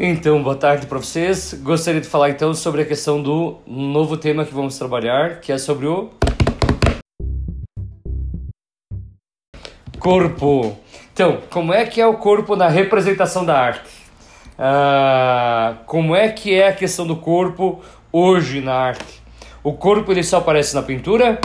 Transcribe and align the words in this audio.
Então, 0.00 0.40
boa 0.40 0.54
tarde 0.54 0.86
para 0.86 0.98
vocês. 0.98 1.54
Gostaria 1.54 2.00
de 2.00 2.06
falar 2.06 2.30
então 2.30 2.54
sobre 2.54 2.82
a 2.82 2.84
questão 2.84 3.20
do 3.20 3.56
novo 3.66 4.16
tema 4.16 4.44
que 4.44 4.54
vamos 4.54 4.78
trabalhar, 4.78 5.40
que 5.40 5.50
é 5.50 5.58
sobre 5.58 5.88
o 5.88 6.10
corpo. 9.98 10.78
Então, 11.12 11.38
como 11.50 11.74
é 11.74 11.84
que 11.84 12.00
é 12.00 12.06
o 12.06 12.14
corpo 12.14 12.54
na 12.54 12.68
representação 12.68 13.44
da 13.44 13.58
arte? 13.58 13.90
Ah, 14.56 15.78
como 15.84 16.14
é 16.14 16.28
que 16.28 16.54
é 16.54 16.68
a 16.68 16.72
questão 16.72 17.04
do 17.04 17.16
corpo 17.16 17.82
hoje 18.12 18.60
na 18.60 18.74
arte? 18.74 19.20
O 19.64 19.72
corpo 19.72 20.12
ele 20.12 20.22
só 20.22 20.36
aparece 20.36 20.76
na 20.76 20.82
pintura? 20.82 21.40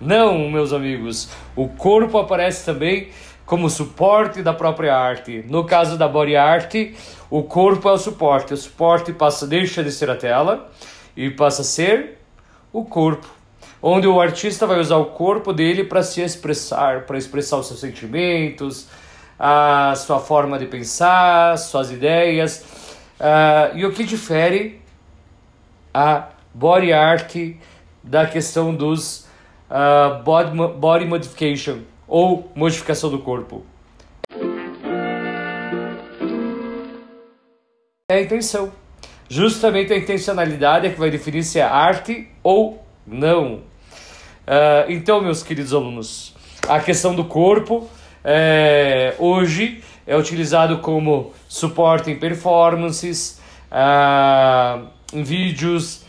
Não, 0.00 0.48
meus 0.48 0.72
amigos. 0.72 1.30
O 1.54 1.68
corpo 1.68 2.16
aparece 2.16 2.64
também 2.64 3.10
como 3.50 3.68
suporte 3.68 4.44
da 4.44 4.52
própria 4.52 4.96
arte. 4.96 5.44
No 5.48 5.64
caso 5.64 5.98
da 5.98 6.06
body 6.06 6.36
art, 6.36 6.72
o 7.28 7.42
corpo 7.42 7.88
é 7.88 7.92
o 7.92 7.98
suporte. 7.98 8.54
O 8.54 8.56
suporte 8.56 9.12
passa 9.12 9.44
deixa 9.44 9.82
de 9.82 9.90
ser 9.90 10.08
a 10.08 10.14
tela 10.14 10.70
e 11.16 11.28
passa 11.30 11.62
a 11.62 11.64
ser 11.64 12.18
o 12.72 12.84
corpo, 12.84 13.26
onde 13.82 14.06
o 14.06 14.20
artista 14.20 14.68
vai 14.68 14.78
usar 14.78 14.98
o 14.98 15.06
corpo 15.06 15.52
dele 15.52 15.82
para 15.82 16.00
se 16.04 16.20
expressar, 16.20 17.06
para 17.06 17.18
expressar 17.18 17.56
os 17.56 17.66
seus 17.66 17.80
sentimentos, 17.80 18.86
a 19.36 19.94
sua 19.96 20.20
forma 20.20 20.56
de 20.56 20.66
pensar, 20.66 21.58
suas 21.58 21.90
ideias. 21.90 22.64
Uh, 23.18 23.76
e 23.76 23.84
o 23.84 23.90
que 23.90 24.04
difere 24.04 24.80
a 25.92 26.28
body 26.54 26.92
art 26.92 27.34
da 28.00 28.28
questão 28.28 28.72
dos 28.72 29.26
uh, 29.68 30.22
body, 30.22 30.56
body 30.78 31.04
modification 31.04 31.80
ou 32.10 32.50
modificação 32.56 33.08
do 33.08 33.20
corpo. 33.20 33.64
É 38.10 38.16
a 38.16 38.20
intenção. 38.20 38.72
Justamente 39.28 39.92
a 39.92 39.96
intencionalidade 39.96 40.88
é 40.88 40.90
que 40.90 40.98
vai 40.98 41.08
definir 41.08 41.44
se 41.44 41.60
é 41.60 41.62
arte 41.62 42.28
ou 42.42 42.84
não. 43.06 43.54
Uh, 43.54 44.88
então, 44.88 45.22
meus 45.22 45.44
queridos 45.44 45.72
alunos, 45.72 46.34
a 46.68 46.80
questão 46.80 47.14
do 47.14 47.24
corpo 47.24 47.88
é, 48.24 49.14
hoje 49.16 49.84
é 50.04 50.16
utilizado 50.16 50.78
como 50.78 51.32
suporte 51.48 52.10
em 52.10 52.18
performances, 52.18 53.40
uh, 53.70 54.88
em 55.12 55.22
vídeos, 55.22 56.02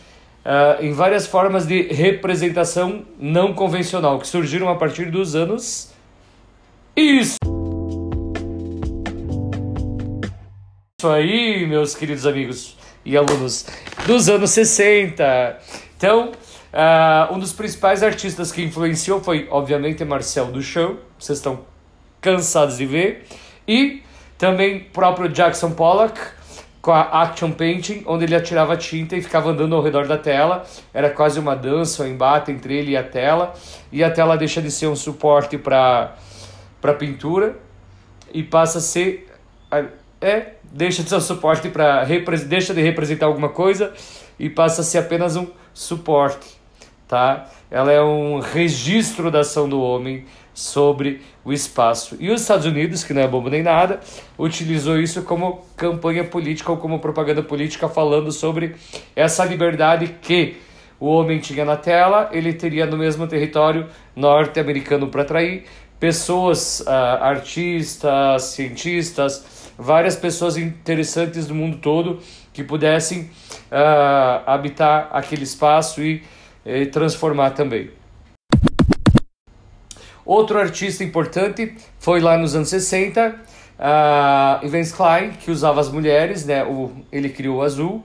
uh, 0.44 0.82
em 0.82 0.92
várias 0.92 1.28
formas 1.28 1.64
de 1.64 1.82
representação 1.82 3.04
não 3.16 3.54
convencional 3.54 4.18
que 4.18 4.26
surgiram 4.26 4.68
a 4.68 4.74
partir 4.74 5.08
dos 5.08 5.36
anos 5.36 5.91
isso! 6.96 7.36
Aí, 11.04 11.66
meus 11.66 11.94
queridos 11.94 12.26
amigos 12.26 12.76
e 13.04 13.16
alunos 13.16 13.66
dos 14.06 14.28
anos 14.28 14.50
60. 14.50 15.58
Então, 15.96 16.32
uh, 16.72 17.34
um 17.34 17.38
dos 17.38 17.52
principais 17.52 18.02
artistas 18.02 18.52
que 18.52 18.62
influenciou 18.62 19.20
foi, 19.20 19.48
obviamente, 19.50 20.04
Marcel 20.04 20.46
Duchamp. 20.46 20.98
Vocês 21.18 21.38
estão 21.38 21.60
cansados 22.20 22.76
de 22.76 22.86
ver. 22.86 23.26
E 23.66 24.02
também 24.38 24.80
próprio 24.80 25.28
Jackson 25.28 25.70
Pollock 25.72 26.18
com 26.80 26.90
a 26.90 27.22
action 27.22 27.52
painting, 27.52 28.02
onde 28.06 28.24
ele 28.24 28.34
atirava 28.34 28.76
tinta 28.76 29.16
e 29.16 29.22
ficava 29.22 29.50
andando 29.50 29.74
ao 29.76 29.82
redor 29.82 30.06
da 30.08 30.18
tela. 30.18 30.64
Era 30.92 31.10
quase 31.10 31.38
uma 31.38 31.54
dança, 31.54 32.02
um 32.02 32.06
embate 32.08 32.50
entre 32.50 32.76
ele 32.76 32.92
e 32.92 32.96
a 32.96 33.04
tela. 33.04 33.54
E 33.90 34.02
a 34.02 34.10
tela 34.10 34.36
deixa 34.36 34.60
de 34.60 34.70
ser 34.70 34.88
um 34.88 34.96
suporte 34.96 35.56
para 35.56 36.16
para 36.82 36.92
pintura 36.92 37.56
e 38.34 38.42
passa 38.42 38.78
a 38.78 38.80
ser 38.80 39.28
é 40.20 40.54
deixa 40.64 41.02
de 41.02 41.08
ser 41.08 41.20
suporte 41.20 41.68
para 41.68 42.04
deixa 42.46 42.74
de 42.74 42.82
representar 42.82 43.26
alguma 43.26 43.48
coisa 43.48 43.92
e 44.38 44.50
passa 44.50 44.82
a 44.82 44.84
ser 44.84 44.98
apenas 44.98 45.36
um 45.36 45.46
suporte, 45.72 46.46
tá? 47.08 47.48
Ela 47.70 47.92
é 47.92 48.02
um 48.02 48.40
registro 48.40 49.30
da 49.30 49.40
ação 49.40 49.68
do 49.68 49.80
homem 49.80 50.24
sobre 50.52 51.22
o 51.44 51.52
espaço. 51.52 52.16
E 52.20 52.30
os 52.30 52.42
Estados 52.42 52.66
Unidos, 52.66 53.02
que 53.02 53.14
não 53.14 53.22
é 53.22 53.28
bobo 53.28 53.48
nem 53.48 53.62
nada, 53.62 54.00
utilizou 54.38 54.98
isso 54.98 55.22
como 55.22 55.64
campanha 55.76 56.24
política 56.24 56.70
ou 56.70 56.76
como 56.76 56.98
propaganda 56.98 57.42
política 57.42 57.88
falando 57.88 58.30
sobre 58.30 58.74
essa 59.16 59.44
liberdade 59.44 60.16
que 60.20 60.56
o 61.00 61.06
homem 61.06 61.40
tinha 61.40 61.64
na 61.64 61.76
tela, 61.76 62.28
ele 62.32 62.52
teria 62.52 62.86
no 62.86 62.96
mesmo 62.96 63.26
território 63.26 63.88
norte-americano 64.14 65.08
para 65.08 65.22
atrair 65.22 65.64
pessoas, 66.02 66.80
uh, 66.80 66.90
artistas, 67.20 68.42
cientistas, 68.42 69.70
várias 69.78 70.16
pessoas 70.16 70.56
interessantes 70.56 71.46
do 71.46 71.54
mundo 71.54 71.76
todo 71.76 72.18
que 72.52 72.64
pudessem 72.64 73.30
uh, 73.70 74.42
habitar 74.44 75.10
aquele 75.12 75.44
espaço 75.44 76.02
e, 76.02 76.24
e 76.66 76.86
transformar 76.86 77.50
também. 77.50 77.92
Outro 80.26 80.58
artista 80.58 81.04
importante 81.04 81.76
foi 82.00 82.20
lá 82.20 82.36
nos 82.36 82.56
anos 82.56 82.70
60, 82.70 83.36
uh, 83.78 84.66
Evans 84.66 84.90
Klein, 84.90 85.30
que 85.30 85.52
usava 85.52 85.80
as 85.80 85.88
mulheres, 85.88 86.44
né? 86.44 86.64
O, 86.64 86.90
ele 87.12 87.28
criou 87.28 87.58
o 87.58 87.62
azul, 87.62 88.04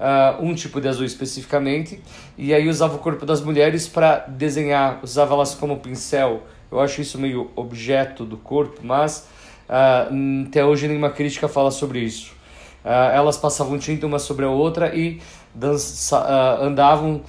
uh, 0.00 0.42
um 0.42 0.54
tipo 0.54 0.80
de 0.80 0.88
azul 0.88 1.04
especificamente, 1.04 2.00
e 2.38 2.54
aí 2.54 2.66
usava 2.66 2.96
o 2.96 2.98
corpo 3.00 3.26
das 3.26 3.42
mulheres 3.42 3.86
para 3.86 4.20
desenhar, 4.28 5.00
usava 5.02 5.34
elas 5.34 5.54
como 5.54 5.76
pincel, 5.76 6.42
eu 6.74 6.80
acho 6.80 7.00
isso 7.00 7.20
meio 7.20 7.50
objeto 7.54 8.24
do 8.24 8.36
corpo, 8.36 8.80
mas 8.82 9.28
uh, 9.68 10.44
até 10.48 10.64
hoje 10.64 10.88
nenhuma 10.88 11.10
crítica 11.10 11.46
fala 11.46 11.70
sobre 11.70 12.00
isso. 12.00 12.32
Uh, 12.84 13.14
elas 13.14 13.36
passavam 13.36 13.78
tinta 13.78 14.04
uma 14.04 14.18
sobre 14.18 14.44
a 14.44 14.50
outra 14.50 14.94
e 14.94 15.20
dança, 15.54 16.18
uh, 16.20 16.64
andavam 16.64 17.22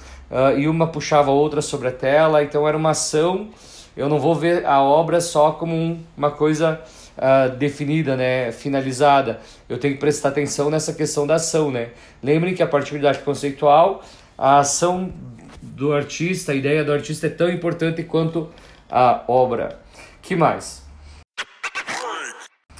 e 0.58 0.66
uma 0.66 0.88
puxava 0.88 1.30
a 1.30 1.34
outra 1.34 1.62
sobre 1.62 1.86
a 1.86 1.92
tela, 1.92 2.42
então 2.42 2.66
era 2.66 2.76
uma 2.76 2.90
ação. 2.90 3.48
Eu 3.96 4.08
não 4.08 4.18
vou 4.18 4.34
ver 4.34 4.66
a 4.66 4.82
obra 4.82 5.20
só 5.20 5.52
como 5.52 5.72
um, 5.72 6.02
uma 6.16 6.32
coisa 6.32 6.80
definida, 7.58 8.16
né, 8.16 8.50
finalizada. 8.50 9.38
Eu 9.68 9.78
tenho 9.78 9.94
que 9.94 10.00
prestar 10.00 10.30
atenção 10.30 10.68
nessa 10.68 10.92
questão 10.92 11.28
da 11.28 11.36
ação, 11.36 11.70
né? 11.70 11.90
Lembrem 12.20 12.56
que 12.56 12.62
a 12.62 12.66
partir 12.66 12.98
da 12.98 13.10
arte 13.10 13.22
conceitual, 13.22 14.02
a 14.36 14.58
ação 14.58 15.12
do 15.62 15.92
artista, 15.92 16.50
a 16.50 16.54
ideia 16.56 16.82
do 16.82 16.92
artista 16.92 17.28
é 17.28 17.30
tão 17.30 17.48
importante 17.48 18.02
quanto 18.02 18.50
a 18.90 19.22
obra. 19.28 19.78
Que 20.22 20.36
mais? 20.36 20.84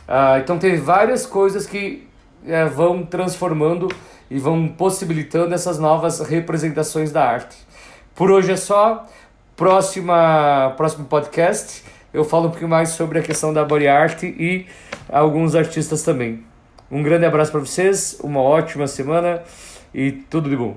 Ah, 0.08 0.38
então 0.38 0.58
teve 0.58 0.76
várias 0.76 1.26
coisas 1.26 1.66
que 1.66 2.06
é, 2.46 2.64
vão 2.64 3.04
transformando 3.04 3.88
e 4.30 4.38
vão 4.38 4.68
possibilitando 4.68 5.54
essas 5.54 5.78
novas 5.78 6.20
representações 6.20 7.12
da 7.12 7.24
arte. 7.24 7.56
Por 8.14 8.30
hoje 8.30 8.52
é 8.52 8.56
só. 8.56 9.06
Próxima, 9.56 10.74
próximo 10.76 11.06
podcast 11.06 11.82
eu 12.16 12.24
falo 12.24 12.46
um 12.46 12.50
pouquinho 12.50 12.70
mais 12.70 12.90
sobre 12.90 13.18
a 13.18 13.22
questão 13.22 13.52
da 13.52 13.62
body 13.62 13.86
art 13.86 14.22
e 14.22 14.66
alguns 15.06 15.54
artistas 15.54 16.02
também. 16.02 16.42
Um 16.90 17.02
grande 17.02 17.26
abraço 17.26 17.50
para 17.50 17.60
vocês, 17.60 18.18
uma 18.22 18.40
ótima 18.40 18.86
semana 18.86 19.42
e 19.92 20.12
tudo 20.12 20.48
de 20.48 20.56
bom. 20.56 20.76